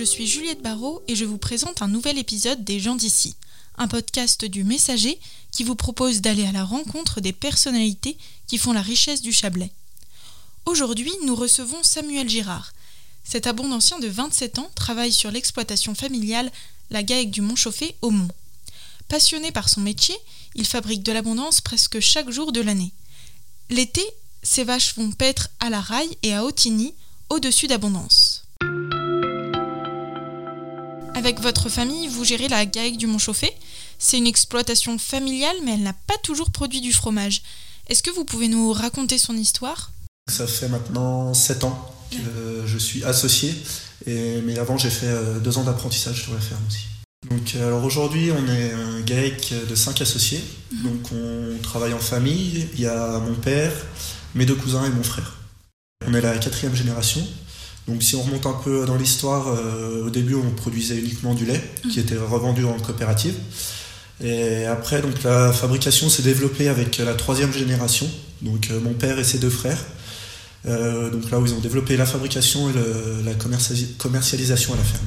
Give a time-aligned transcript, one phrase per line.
[0.00, 3.36] je suis Juliette Barrault et je vous présente un nouvel épisode des gens d'ici,
[3.76, 8.16] un podcast du Messager qui vous propose d'aller à la rencontre des personnalités
[8.46, 9.70] qui font la richesse du Chablais.
[10.64, 12.72] Aujourd'hui, nous recevons Samuel Girard.
[13.24, 16.50] Cet abondancien de 27 ans travaille sur l'exploitation familiale
[16.88, 18.30] La Gaèque du Montchauffé au Mont.
[19.08, 20.16] Passionné par son métier,
[20.54, 22.92] il fabrique de l'abondance presque chaque jour de l'année.
[23.68, 24.06] L'été,
[24.42, 26.94] ses vaches vont paître à la Raille et à Otigny,
[27.28, 28.44] au-dessus d'abondance.
[31.20, 33.52] Avec votre famille, vous gérez la GAEC du Montchauffé.
[33.98, 37.42] C'est une exploitation familiale, mais elle n'a pas toujours produit du fromage.
[37.88, 39.92] Est-ce que vous pouvez nous raconter son histoire?
[40.30, 43.54] Ça fait maintenant 7 ans que je suis associé,
[44.06, 46.84] et, mais avant j'ai fait euh, deux ans d'apprentissage sur la ferme aussi.
[47.28, 50.42] Donc, euh, alors aujourd'hui, on est un GAEC de 5 associés.
[50.72, 50.82] Mhm.
[50.84, 52.66] Donc, on travaille en famille.
[52.76, 53.74] Il y a mon père,
[54.34, 55.36] mes deux cousins et mon frère.
[56.06, 57.20] On est la quatrième génération.
[57.90, 61.44] Donc si on remonte un peu dans l'histoire, euh, au début on produisait uniquement du
[61.44, 62.04] lait qui mhm.
[62.04, 63.34] était revendu en coopérative.
[64.22, 68.08] Et après donc la fabrication s'est développée avec la troisième génération,
[68.42, 69.84] donc euh, mon père et ses deux frères.
[70.66, 72.74] Euh, donc là où ils ont développé la fabrication et
[73.24, 75.06] la commercialisation à la ferme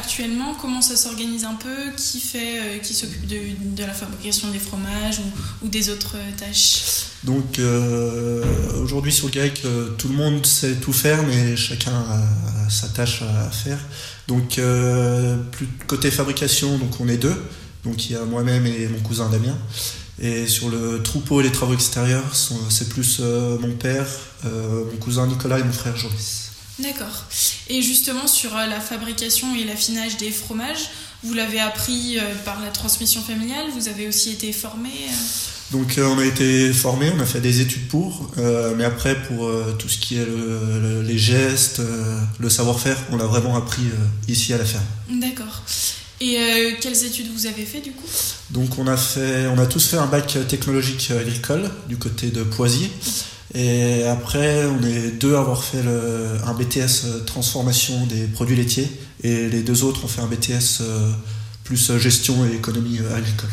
[0.00, 1.92] actuellement, comment ça s'organise un peu?
[1.96, 5.20] Qui fait, euh, qui s'occupe de, la fabrication des fromages
[5.62, 6.82] ou, des autres euh, tâches?
[7.24, 8.42] Donc euh,
[8.82, 9.62] aujourd'hui sur GAEC,
[9.98, 13.78] tout le monde sait tout faire, mais chacun a, sa tâche à faire.
[14.26, 14.58] Donc
[15.50, 17.36] plus côté fabrication, donc on est deux.
[17.84, 19.56] Donc il y a moi-même et mon cousin Damien.
[20.18, 22.34] Et sur le troupeau et les travaux extérieurs,
[22.70, 24.06] c'est plus mon père,
[24.44, 26.52] mon cousin Nicolas et mon frère Joris.
[26.78, 27.26] D'accord.
[27.70, 30.90] Et justement, sur euh, la fabrication et l'affinage des fromages,
[31.22, 35.12] vous l'avez appris euh, par la transmission familiale Vous avez aussi été formé euh?
[35.70, 38.32] Donc on a été formé, on a fait des études pour,
[38.76, 39.48] mais après pour
[39.78, 40.26] tout ce qui est
[41.04, 41.80] les gestes,
[42.40, 43.84] le savoir-faire, on l'a vraiment appris
[44.26, 44.82] ici à la ferme.
[45.08, 45.62] D'accord.
[46.20, 46.40] Et
[46.80, 48.08] quelles études vous avez fait du coup?
[48.50, 52.42] Donc on a fait, on a tous fait un bac technologique agricole du côté de
[52.42, 52.90] Poisiers.
[53.54, 55.82] Et après, on est deux à avoir fait
[56.46, 58.88] un BTS euh, transformation des produits laitiers
[59.24, 61.10] et les deux autres ont fait un BTS euh,
[61.64, 63.50] plus euh, gestion et économie agricole.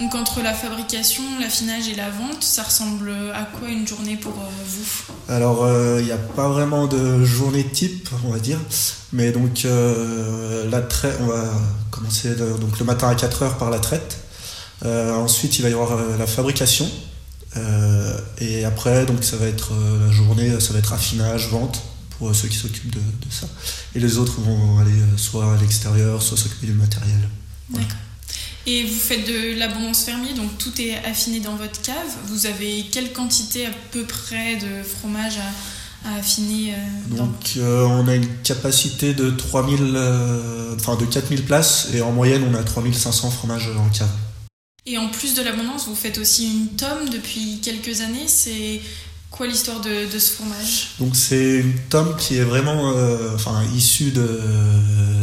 [0.00, 4.32] Donc entre la fabrication, l'affinage et la vente, ça ressemble à quoi une journée pour
[4.32, 5.14] vous?
[5.26, 5.66] Alors
[5.98, 8.58] il n'y a pas vraiment de journée type, on va dire,
[9.14, 9.66] mais donc
[10.70, 11.44] la traite, on va
[11.90, 14.18] commencer donc le matin à 4 heures par la traite.
[14.84, 16.86] ensuite il va y avoir la fabrication,
[17.56, 18.05] euh,
[18.38, 21.82] et après, donc ça va être euh, la journée, ça va être affinage, vente
[22.18, 23.46] pour euh, ceux qui s'occupent de, ça.
[23.94, 27.28] Et les autres vont aller soit à l'extérieur, soit s'occuper du matériel.
[27.70, 27.86] D'accord.
[28.66, 31.94] Et vous faites de l'abondance fermier, donc tout est affiné dans votre cave.
[32.26, 36.72] Vous avez quelle quantité à peu près de fromage à, affiner
[37.10, 39.80] Donc on a une capacité de 3000,
[40.76, 44.08] enfin de 4000 places et en moyenne on a 3500 fromages en cave.
[44.88, 48.28] Et en plus de l'abondance, vous faites aussi une tome depuis quelques années.
[48.28, 48.80] C'est
[49.32, 50.90] quoi l'histoire de, ce fromage?
[51.00, 54.40] Donc c'est une tome qui est vraiment euh, enfin, issue de,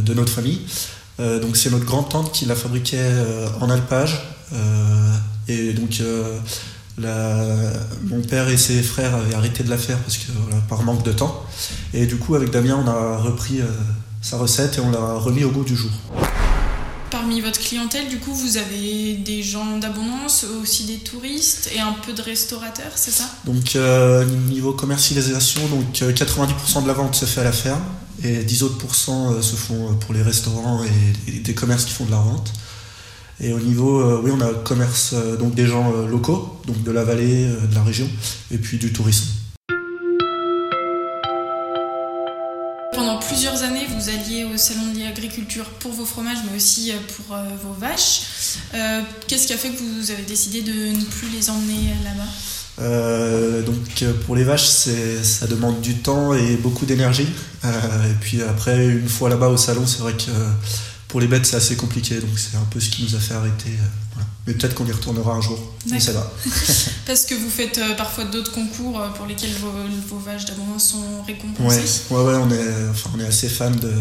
[0.02, 0.60] de, notre famille.
[1.22, 4.22] Euh, donc c'est notre grand-tante qui la fabriquait euh, en alpage.
[5.48, 6.02] et donc
[6.98, 10.32] mon père et ses frères avaient arrêté de la faire parce que
[10.68, 11.42] par manque de temps.
[11.94, 13.62] Et du coup avec Damien on a repris
[14.22, 15.92] sa recette et on l'a remis au goût du jour
[17.14, 21.94] parmi votre clientèle, du coup, vous avez des gens d'abondance, aussi des touristes et un
[22.04, 23.26] peu de restaurateurs, c'est ça?
[23.46, 27.84] Donc, euh, niveau commercialisation, donc 90% euh, de la vente se fait à la ferme
[28.24, 30.82] et 10 autres euh, se font pour les restaurants
[31.28, 32.52] et, des commerces qui font de la vente.
[33.40, 37.46] Et au niveau, oui, on a commerce, donc des gens locaux, donc de la vallée,
[37.46, 38.08] de la région,
[38.52, 39.28] et puis du tourisme.
[43.34, 47.36] Plusieurs années, vous alliez au salon de l'agriculture pour vos fromages, mais aussi euh, pour
[47.36, 48.22] euh, vos vaches.
[48.76, 53.64] Euh, qu'est-ce qui a fait que vous avez décidé de ne plus les emmener là-bas?
[53.66, 57.28] Donc pour les vaches, ça demande du temps et beaucoup d'énergie.
[57.64, 60.32] et puis après, une fois là-bas au salon, c'est vrai que
[61.08, 62.20] pour les bêtes, c'est assez compliqué.
[62.20, 63.72] Donc c'est un peu ce qui nous a fait arrêter.
[64.46, 65.58] Mais peut-être qu'on y retournera un jour.
[65.92, 66.34] On sait pas.
[67.06, 69.54] Parce que vous faites euh, parfois d'autres concours euh, pour lesquels
[70.10, 72.04] vos, vaches d'abondance sont récompensées.
[72.10, 73.92] Ouais, ouais, on est, enfin, on est assez fan de.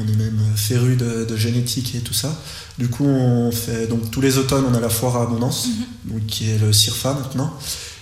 [0.00, 2.32] On est même féru de, génétique et tout ça.
[2.78, 6.12] Du coup, on fait donc tous les automnes, on a la foire à abondance, mhm.
[6.12, 7.52] donc qui est le CIRFA maintenant.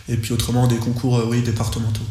[0.09, 2.03] Et puis autrement, des concours, euh, oui, départementaux.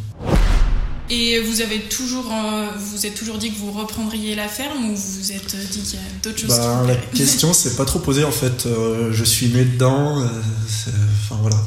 [1.09, 4.95] Et vous avez toujours, euh, vous êtes toujours dit que vous reprendriez la ferme ou
[4.95, 7.99] vous vous êtes dit qu'il y a d'autres choses bah, La question c'est pas trop
[7.99, 8.65] posée en fait.
[8.65, 10.19] Euh, je suis né dedans.
[10.19, 10.27] Euh,
[11.23, 11.57] enfin voilà.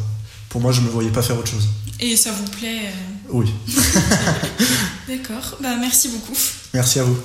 [0.49, 1.69] Pour moi, je me voyais pas faire autre chose.
[2.01, 3.53] Et ça vous plaît euh Oui.
[5.09, 5.59] D'accord.
[5.61, 6.37] Bah, merci beaucoup.
[6.73, 7.19] Merci à vous.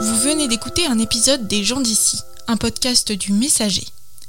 [0.00, 2.18] Vous venez d'écouter un épisode des gens d'ici,
[2.48, 3.84] un podcast du Messager.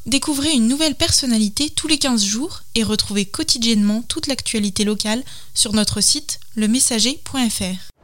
[0.05, 5.23] Découvrez une nouvelle personnalité tous les 15 jours et retrouvez quotidiennement toute l'actualité locale
[5.55, 7.94] sur notre site lemessager.fr.